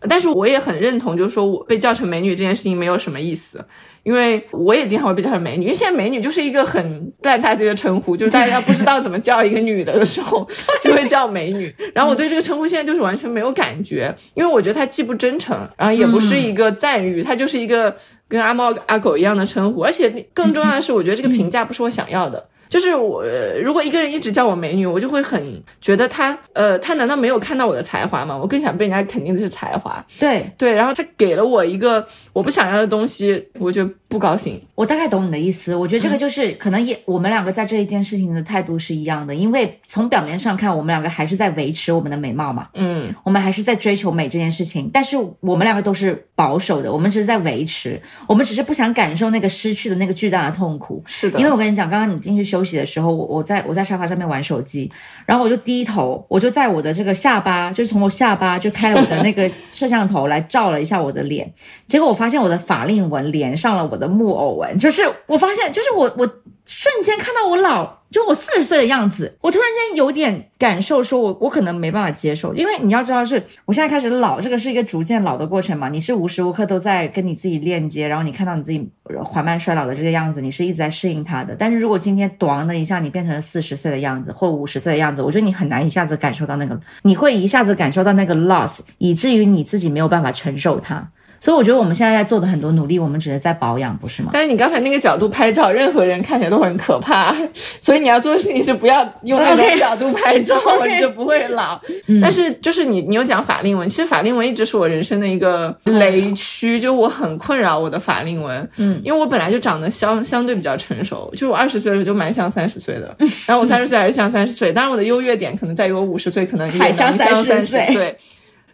[0.09, 3.65] 但是我也很认同，就是说我被叫成美女这件事情没有什么意思。
[4.05, 10.47] 因为我也经常会被叫成美女，因为现在美女就是一个很烂大街的称呼，就是大家不知道怎么叫一个女的的时候，
[10.81, 11.75] 就会叫美女。
[11.93, 17.95] 然后我对这个称呼现在就是完全没有感觉，因为我觉得它既不真诚，然后也不是一个赞誉，它就是一个
[18.27, 19.83] 跟阿猫阿狗一样的称呼。
[19.83, 22.49] 而且更重要的是，我觉得这个评价不是我想要的。
[22.69, 28.37] 就是我呃如果一个人一直叫我美女，我就会很觉得他呃他难道没有看到我的才华吗？
[28.37, 30.05] 我更想被人家肯定的是才华。
[30.19, 34.61] 对对，然后他给了我一个我不想要的东西，我就不高兴。
[34.75, 35.75] 我大概懂你的意思。
[35.75, 42.69] 我觉得这个就是、可能也我们两个在这一件事情的态度是一样的，因为从表面上看，我们两个还是在维持我们的美貌嘛。
[42.75, 51.03] 嗯，我们还是在追求美这件事情，但是我们两个都是保守的，我们只是在维持，我们只是不想感受那个失去的那个巨大的痛苦。
[51.07, 54.91] 是的，因为我跟你讲，刚刚你进去休息的时候，我我在我在沙发上面玩手机，
[55.27, 61.53] 然后我就低头，我就在我的这个下巴，就是从我下巴就开了我的那个摄像头来照了一下我的脸，
[61.87, 66.27] 结果我发现我的法令纹连上了我的木偶纹，就是我发现，就是我我
[66.65, 78.87] 瞬间看到我老，就我四十岁的样子，我突然间有点感受，说我我可能没办法接受，因为你要知道是，我现在开始老，这个是一个逐渐老的过程嘛，你是无时无刻都在跟你自己链接，然后你看到你自己
[79.25, 81.57] 缓慢衰老的这个样子，你是一直在适应它的。
[81.59, 91.11] 但是如果今天短的一下你变成了四十岁的样子或五十岁的样子，我觉得你很难一下子感受到那个，你会一下子感受到那个 loss，以至于你自己没有办法承受它。
[91.41, 94.31] 所以我觉得我们现在在做的很多努力，我们只是在保养，不是吗？
[94.33, 101.81] 但是你刚才那个角度拍照，任何人看起来都很可怕， 所以你要做的事情是不要用那种角度拍照 你就不会老。
[102.07, 108.69] 嗯但是就是你，你有讲法令纹，其实法令纹一直是我人生的一个雷区，就我很困扰我的法令纹。
[108.79, 113.15] 嗯，因为我本来就长得相相对比较成熟，就我二十岁的时候就蛮像三十岁的，
[113.47, 118.17] 然后我三十岁还是像三十岁，当然我的优越点可能在于我五十岁可能也能像30三十岁。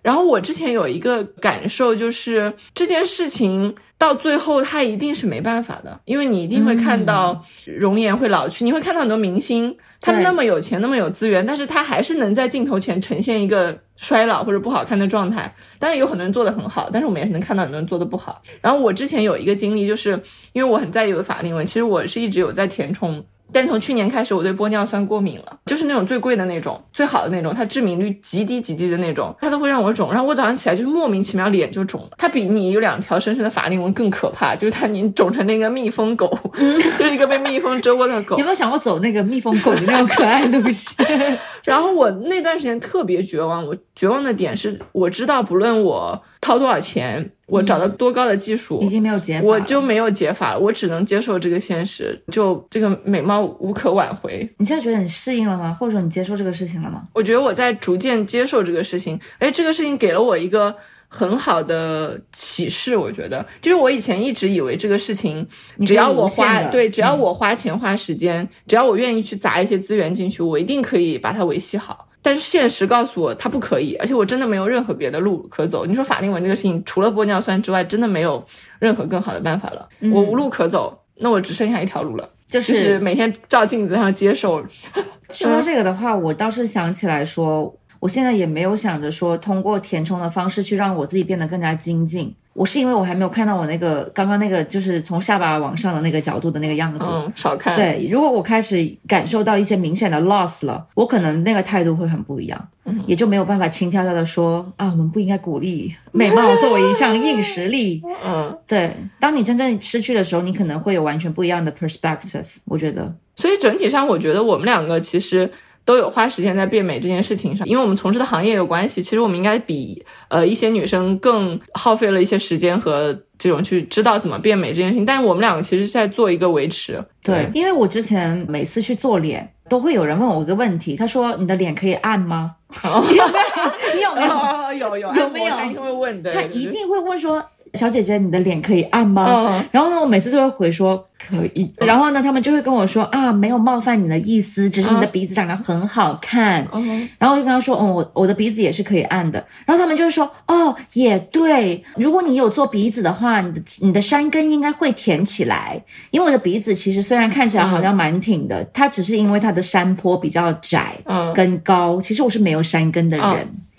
[0.05, 15.51] 然后我之前有一个感受，就是这件事情到最后它一定是没办法的，因为你一定会看到容颜会老去，你会看到很多明星，他们那么有钱，那么有资源，但是他还是能在镜头前呈现一个衰老或者不好看的状态。
[15.79, 18.43] 当然有很多人做的很好，但是我们也是能看到很多人做的不好。
[18.61, 23.25] 然后我之前有一个经历，就是因为我很在意我的法令纹，其实我是一直有在填充。
[23.55, 30.13] 但从去年开始，我对玻尿酸过敏了，就是那种最贵的那种、最好的那种，它致敏率极低极低的那种，它都会让我肿。
[30.13, 36.37] 然后我早上起来就是莫名其妙脸就肿了，它比你有两条深深的法令纹更可怕，就是它你肿成那个蜜蜂狗，
[36.99, 38.45] 就是一个被蜜蜂蛰过的狗有。
[38.45, 41.07] 没有想过走那个蜜蜂狗的那种可爱路线？
[41.65, 54.47] 然后我那段时间特别绝望，我绝望的点是，我知道不论我掏多少钱，我找到多高的技术，已经没有解法，我就没有解法了，我只能接受这个现实，就这个美貌无可挽回。
[54.59, 55.75] 你现在觉得你适应了吗？
[55.81, 57.05] 或者说你接受这个事情了吗？
[57.15, 60.77] 我觉得我在逐渐接受这个事情，哎这个事情给了我一个
[61.09, 62.95] 很好的启示。
[62.95, 65.49] 我觉得，就是我以前一直以为这个事情，
[65.87, 72.11] 只要我花对，只要我花钱花时间，只要我愿意去砸一些资源进去，我一定可以把它维系好。
[72.25, 75.85] 但是现实告诉我，它不可以，而且我真的没有任何别的路可走。
[75.85, 78.43] 你说法令纹这个事情，除了玻尿酸之外，真的没有
[78.79, 79.87] 任何更好的办法了。
[80.11, 84.65] 我无路可走，那我只剩下一条路了，就就是是每天照镜子上接受。
[85.29, 92.31] 说到这个的话，我倒是想起来说，我现在也没有想着说通过填充的方式去让我自己变得更加精进。
[92.53, 96.99] 我是因为我还没有看到我那个刚刚那个就是从下巴往上的那个角度的那个样子。
[97.03, 97.75] 嗯，少看。
[97.75, 102.69] 对，如果我开始感受到一些明显的 loss 了，我可能那个态度会很不一样，
[103.07, 108.03] 也就没有办法轻飘飘的说啊，我们不应该鼓励美貌作为一项硬实力。
[108.23, 108.55] 嗯。
[108.67, 112.45] 对，当你真正失去的时候，你可能会有完全不一样的 perspective。
[112.67, 115.51] 我觉得，所以整体上，我觉得我们两个其实
[115.85, 119.03] 都有花时间在变美这件事情上，因为我们从事的行业有关系。
[119.03, 125.05] 其实我们应该比呃一些女生更耗费了一些时间和这种去知道怎么变美这件事情。
[125.05, 127.05] 但是我们两个其实是在做一个维持。
[127.23, 133.25] 对，因为我之前每次去做脸，都会有人问我一个问题，他说：“你的脸可以按吗？”你有没有？
[133.95, 134.29] 你有没有？
[134.33, 137.45] 哦，有有有没有他一定会问的，他一定会问说
[137.75, 141.73] ：“小姐姐，你的脸可以按吗？”嗯然后呢，我每次都会回说可以。
[141.79, 146.67] 然后呢，他们就会跟我说啊，没有冒犯你的意思，只是你的鼻子长得很好看。
[146.73, 149.45] 嗯然后我就跟他说，嗯，我我的鼻子也是可以按的。
[149.65, 163.27] 然后他们就会说，哦，也对，如果你有做鼻子的话，你的你的山根应该会挺起来，因为我的鼻子其实虽然看起来好像蛮挺的，它只是因为它的山坡比较窄嗯跟高，其实我是没有山根的人。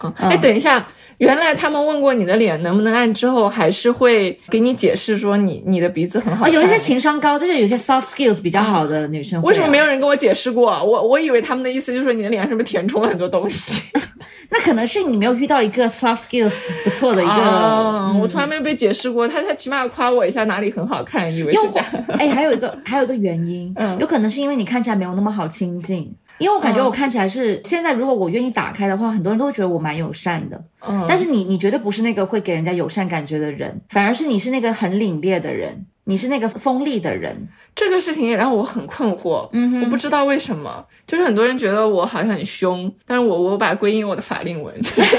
[0.03, 0.85] 嗯，哎，等一下。
[1.17, 6.53] 原来他们问过你的脸能不能按之后，还是会给你解释说你你的鼻子很好哦，看。
[6.53, 10.71] 有一些情商高，就是有些 soft skills 比较好的女生啊、为什么没有人跟我解释过？
[10.83, 13.81] 我我以为他们的意思就是说你的脸上是不是填充了很多东西？
[14.51, 17.31] 那可能是你没有遇到一个 soft skills 不错的一个。
[17.31, 19.27] 啊，我从来没有被解释过。
[19.27, 21.83] 他他起码要夸我一下哪里很好看，以为是又假。
[22.09, 26.13] 哎，还有一个还有一个原因，嗯有可能是因为你看起来没有那么好亲近。
[26.37, 30.63] 因为我感觉我看起来是、现在，如果我愿意打开的话，很多人都会觉得我蛮友善的。
[30.87, 35.85] 嗯但是你你绝对不是那个会给人家友善感觉的人，反而是你是那个很凛冽的人。
[36.05, 37.47] 你是那个锋利的人。
[37.75, 45.17] 这个事情也让我很困惑，嗯我不知道为什么，就是很多人觉得我好像很凶，但是我我把它归因我的法令纹， 就是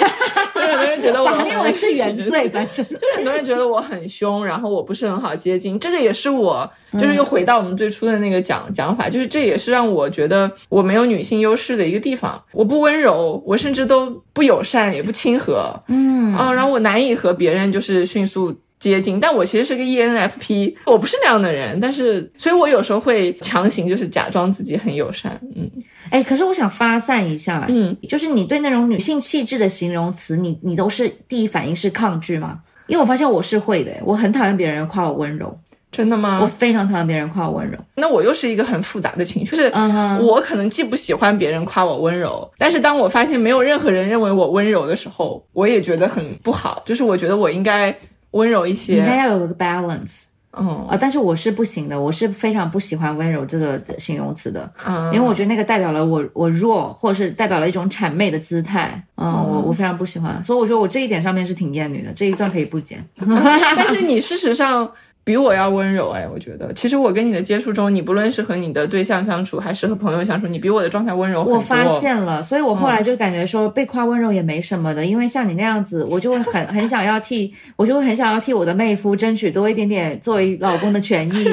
[0.55, 2.83] 很多人觉得我法令纹是原罪，反正。
[2.87, 12.43] 就是很多人觉得我很凶，然后我不是很好接近，这个也是我，就是又回到我们最初的那个讲讲法，就是这也是让我觉得我没有女性优势的一个地方。
[12.53, 16.35] 我不温柔，我甚至都不友善，也不亲和，嗯。
[16.35, 18.57] 啊，然后我难以和别人就是迅速。
[18.79, 25.69] 接近，但我其实是个 ENFP，我不是那样的人，但是，所以我有时候会强行就是假装自己很友善，嗯，
[26.11, 32.61] 哎，可是我想发散一下，嗯，就是你对那种女性气质的形容词，你你都是第一反应是抗拒吗？
[32.87, 35.59] 因为我发现我是会的，我很讨厌别人夸我温柔，
[35.91, 36.39] 真的吗？
[36.41, 37.77] 我非常讨厌别人夸我温柔。
[37.97, 39.73] 那我又是一个很复杂的情绪，就是
[40.21, 47.93] 我可能既不喜欢别人夸我温柔，但是当我发现没有任何人认为我温柔的时候，我也觉得很不好，就是我觉得我应该
[48.37, 48.99] 温柔一些。
[48.99, 50.27] 应该，要有个 balance
[50.59, 63.07] 嗯啊，但是我是不行的，我是非常不喜欢温柔这个形容词的，嗯，因为我觉得那个代表了我我弱，或者是代表了一种谄媚的姿态，嗯，我我非常不喜欢，所以我觉得我这一点上面是挺厌女的，这一段可以不剪。
[63.19, 64.91] 但是你事实上
[65.27, 71.57] 比我要温柔哎，我觉得，其实我跟你的接触中，你不论是和你的对象相处，还是和朋友相处，你比我的状态温柔很多。
[71.57, 81.45] 我发现了，所以我后来就感觉说被夸温柔也没什么的，因为像你那样子，我就会很很想要替，我就会很想要替我的妹夫争取多一点点作为老公的权益。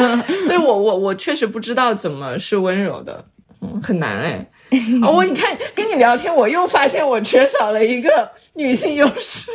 [0.48, 3.26] 对我我我确实不知道怎么是温柔的，
[3.60, 4.48] 嗯，很难哎。
[5.02, 9.50] 哦，我你看跟你聊天，我又发现我缺少了一个女性优势。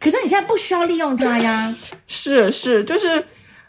[0.00, 1.74] 可是你现在不需要利用它呀，
[2.08, 3.22] 是是，就是，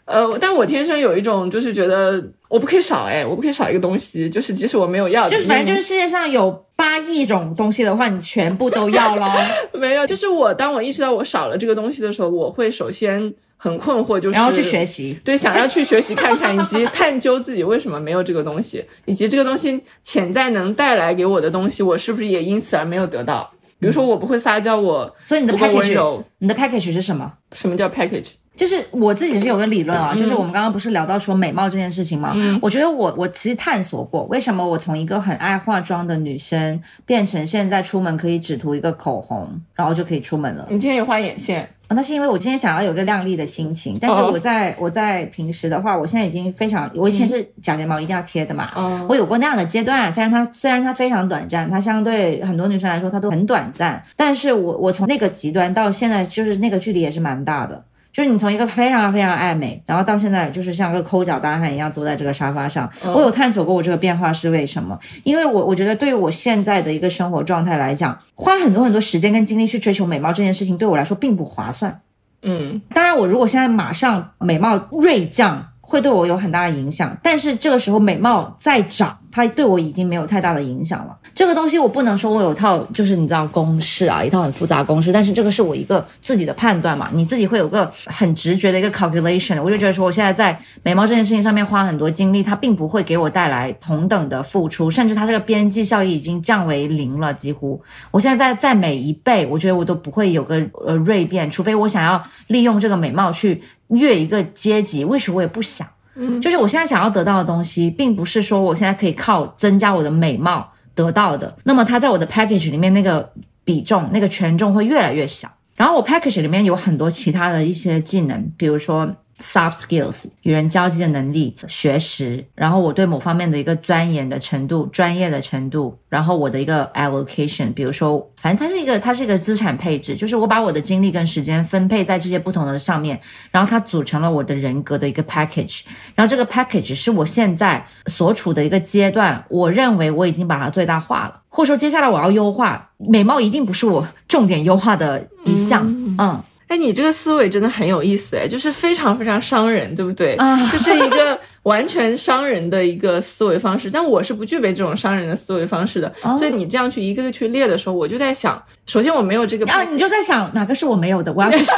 [0.06, 9.30] 呃，但我天生有一种就是觉得我不可以少哎，我不可以少一个东西，就是即使我没有要，就是反正就是世界上有八亿种东西的话，你全部都要咯。
[9.78, 15.18] 没有，就是我当我意识到我少了这个东西的时候，我会首先很困惑，就是然后去学习。
[15.22, 23.52] 对，想要去学习看看，以及 探究自己为什么没有这个东西，以及这个东西潜在能带来给我的东西，我是不是也因此而没有得到？
[23.82, 27.32] 比如说，我不会撒娇，我所以你的 package，你的 package 是什么？
[27.50, 28.30] 什么叫 package？
[28.54, 40.64] 就是我自己是有个理论啊，就是我们刚刚不是聊到说美貌这件事情嘛，我觉得我我其实探索过，为什么我从一个很爱化妆的女生变成现在出门可以只涂一个口红，然后就可以出门了。
[40.70, 41.68] 你今天有画眼线？
[41.92, 44.30] 啊，那是因为我今天想要有个亮丽的心情，但是哦。
[44.32, 57.84] 我在、我在平时的话，我现在已经非常，我以前是假睫毛一定要贴的嘛，嗯我有过那样的阶段，虽然它虽然它非常短暂，它相对很多女生来说它都很短暂，但是我我从那个极端到现在，就是那个距离也是蛮大的。
[58.12, 64.98] 就是你从一个非常非常爱美，然后到现在就是像个抠脚大汉一样坐在这个沙发上，我有探索过我这个变化是为什么？
[65.24, 72.00] 因为我我觉得对于我现在的一个生活状态来讲，花很多很多时间跟精力去追求美貌这件事情对我来说并不划算。
[72.42, 77.14] 嗯，当然，我如果现在马上美貌锐降，会对我有很大的影响。
[77.22, 81.14] 但是这个时候美貌再涨，它对我已经没有太大的影响了。
[81.34, 85.12] 这个东西我不能说我有套，就是你知道公式啊，一套很复杂公式。
[85.12, 89.62] 但是这个是我一个自己的判断嘛，你自己会有个很直觉的一个 calculation。
[89.62, 97.78] 我就觉得说，我现在在美貌这件事情上面花很多精力，它并不会给我带来同等的付出，甚至它这个边际效益已经降为零了，几乎。
[98.10, 103.62] 我现在在在每一倍，我觉得我都不会有个呃锐变，除非我想要利用这个美貌去
[103.96, 105.86] 越一个阶级，为什么我也不想？
[106.14, 113.32] 嗯，就是我现在想要得到的东西，并不是说我现在可以靠增加我的美貌得到的，那么它在我的 package 里面那个
[113.64, 115.48] 比重、那个权重会越来越小。
[115.74, 119.10] 然后我 package 里面有很多其他的一些技能，比如说
[119.42, 133.20] soft skills 与人交际的能力、学识，然后我对某方面的一个钻研的程度、专业的程度，然后我的一个 allocation，比如说，反正它是一个它是一个资产配置，就是我把我的精力跟时间分配在这些不同的上面，
[133.50, 135.82] 然后它组成了我的人格的一个 package，
[136.14, 145.84] 然后这个 package 是我现在所处的一个阶段，我认为我已经把它最大化了，或者说接下来我要优化，美貌一定不是我重点优化的一项，
[146.18, 150.32] 嗯哎，你这个思维真的很有意思哎，就是非常非常伤人，对不对？
[150.36, 161.72] 啊这是一个 完全伤人的一个思维方式，但我是不具备这种伤人的思维方式的，哦所以你这样去一个个去列的时候，我就在想，首先我没有这个啊，你就在想哪个是我没有的，我要去学。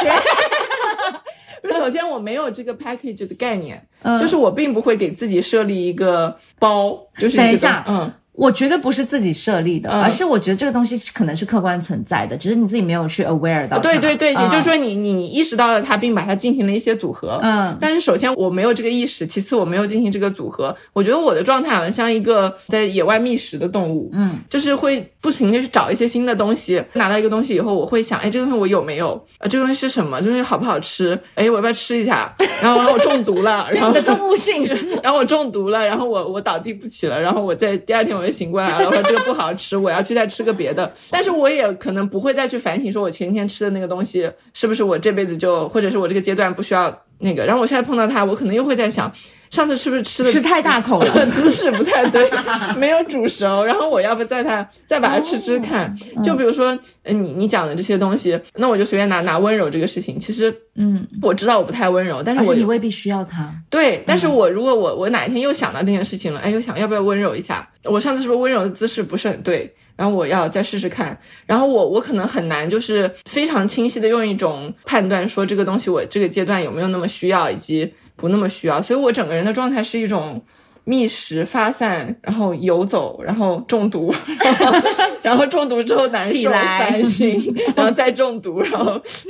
[1.77, 13.83] 首先我没有这个 package 的概念，嗯就是我并不会给自己设立一个包，就是一个等一下嗯，我绝对不是自己设立的，嗯而是我觉得这个东西是可能是客观存在的，只是你自己没有去 aware 到它。
[13.83, 17.39] 对对对，也嗯就是说你你意识到了它，并把它进行了一些组合。
[17.43, 20.75] 嗯但是首先我没有这个意识，其次我没有进行这个组合。
[20.93, 26.83] 我觉得我的状态好像像一个在野外觅食的动物，嗯，就是会不停的去找一些新的东西。
[26.95, 29.25] 拿到一个东西以后，我会想，哎，这个东西我有没有？
[29.39, 30.19] 呃，这个东西是什么？
[30.21, 31.19] 这个东西好不好吃？
[31.37, 32.35] 哎，我要不要吃一下？
[32.61, 34.67] 然后我中毒了， 然后你的动物性，
[35.03, 40.91] 然后我中毒了，然后我我倒地不起了，然后我在第二天我就醒过来了，我说这个不好吃，我要去再吃个别的。
[41.11, 47.45] 但是我也可能不会再去反省，说我前一天吃的那个东西是不是我这辈子就，或者是我这个阶段不需要那个。
[47.45, 49.13] 然后我现在碰到它，我可能又会在想，
[49.55, 51.27] 上次是不是吃的吃太大口了。
[51.31, 52.29] 姿势不太对，
[52.77, 55.95] 没有煮熟，然后我要不再它再把它吃吃看？
[56.23, 63.49] 就比如说，呃你你讲的这些东西，那我就随便拿拿温柔这个事情，其实嗯，我知道我不太温柔，但是我你未必需要它。
[63.71, 67.69] 对，但是我如果我我哪一天又想到这件事情了，哎，又想要不要温柔一下？
[67.85, 69.73] 我上次是不是温柔的姿势不是很对？
[69.97, 71.17] 然后我要再试试看。
[71.47, 78.81] 然后我我可能很难就是非常清晰的用一种判断说这个东西我这个阶段有没有那么需要，以及不那么需要。
[78.81, 80.43] 所以我整个人的状态是一种。
[80.87, 84.79] 觅食、发散，然后游走，然后中毒，然后
[85.23, 87.41] 然后中毒之后难受、起来反省，
[87.75, 88.85] 然后再中毒， 然后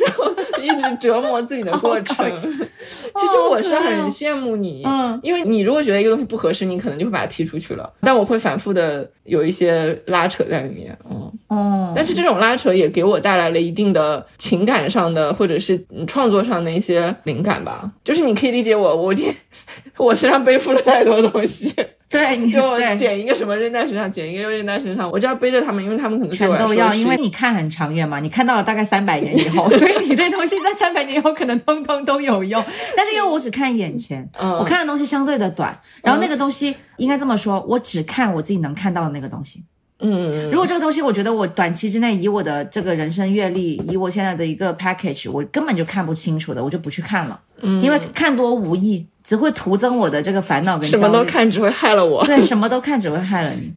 [0.05, 2.29] 然后一直折磨自己的过 程。
[2.29, 7.89] 其实我是很羡慕你，嗯因为你如果觉得一个东西不合适，你可能就会把它踢出去了。
[8.01, 11.33] 但我会反复的有一些拉扯在里面，嗯。
[11.55, 17.91] 哦，但是这种拉扯也给我带来了一定的情感上的或者是嗯创作上的一些灵感吧。
[18.03, 19.15] 就是你可以理解我，我
[19.99, 21.73] 我身上背负了太多东西，
[22.11, 32.63] 对，你就我捡一个什么扔在身上，捡一个又扔在身上，我就要背着他们，因为他们可能对全都要，因为你看很长远嘛，你看到了大概三百年以后，所以你这东西在三百年以后可能通通都有用。
[32.97, 39.63] 但是因为我只看眼前，嗯我看的东西相对的短，然后那个东西应该这么说，我只看我自己能看到的那个东西。
[40.01, 52.25] 嗯，如果这个东西，我觉得我短期之内以我的这个人生阅历，以我现在的一个 package，我根本就看不清楚的，我就不去看了，嗯，因为看多无益，只会徒增我的这个烦恼跟什么都看只会害了我。
[52.27, 53.73] 对，什么都看只会害了你。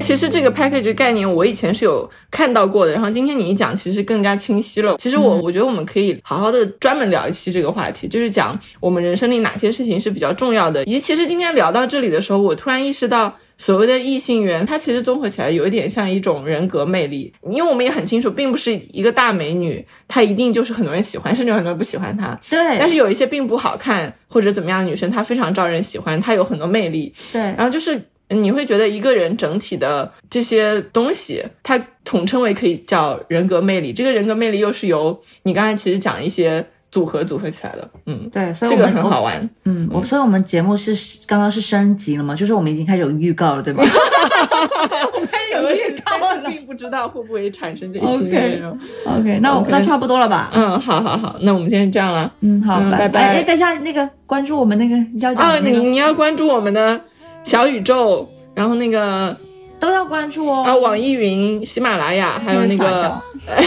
[0.00, 4.96] 其实这个 package 概念我以前是有看到过的，然后今天你一讲，其实更加清晰了。
[4.98, 10.82] 其实我、我觉得我们可以好好的专门聊一期这个话题，就是讲我们人生里哪些事情是比较重要的。
[10.84, 13.36] 以及其实今天聊到这里的时候，我突然意识到。
[13.62, 22.40] 所谓的异性缘，它其实综合起来有一点像一种人格魅力，因为我们也很清楚，并不是一个大美女，她一定就是很多人喜欢，甚至很多人不喜欢她。
[22.48, 27.12] 对，但是有一些并不好看或者怎么样的女生，她非常招人喜欢，她有很多魅力。
[27.30, 33.92] 对然后就是你会觉得一个人整体的这些东西，它统称为可以叫人格魅力。
[33.92, 39.48] 这个人格魅力又是由你刚才其实讲一些组合组合起来的，嗯，对，所以这个很好玩。
[39.64, 40.92] 嗯，我所以我们节目是
[41.26, 42.34] 刚刚是升级了嘛？
[42.34, 43.82] 就是我们已经开始有预告了，对吗？
[45.14, 46.50] 我们开始有预告但是了。
[46.50, 48.76] 并不知道会不会产生这些内容。
[49.06, 50.50] OK，那我那差不多了吧？
[50.52, 52.32] 嗯，好好好，那我们今天这样了。
[52.40, 57.00] 嗯，好，嗯拜拜哎，哎等一下，那个关注我们那个要讲啊，你你要关注我们的
[57.44, 59.36] 小宇宙，然后那个
[59.78, 60.62] 都要关注哦。
[60.64, 63.20] 啊，网易云、喜马拉雅，还有那个。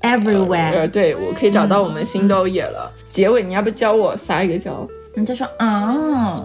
[0.00, 2.90] everywhere，呃，对，我可以找到我们新豆野了。
[3.04, 4.88] 结尾你要不教我撒一个娇？
[5.14, 6.42] 你就说啊，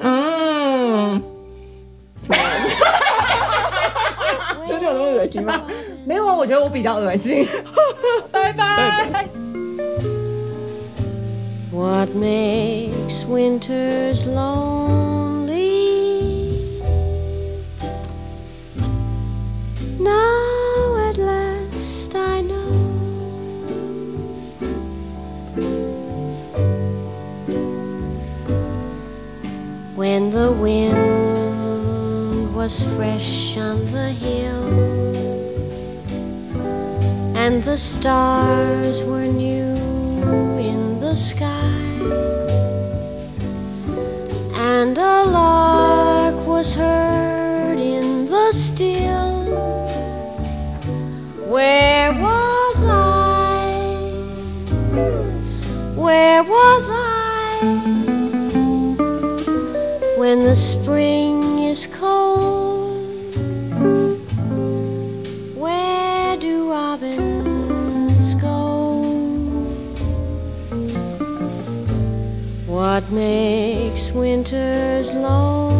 [0.00, 1.22] 嗯，
[4.66, 5.62] 真的有那么恶心吗？
[6.04, 7.46] 没有啊，我觉得我比较恶心。
[8.30, 9.26] 拜拜。
[11.72, 15.25] What makes winters lonely?
[20.06, 22.70] Now at last I know.
[29.96, 34.64] When the wind was fresh on the hill
[37.36, 39.74] and the stars were new
[40.70, 41.82] in the sky,
[44.72, 47.15] and a lark was heard
[60.26, 63.30] when the spring is cold?
[65.54, 69.02] Where do robins go?
[72.66, 75.75] What makes winters lonely?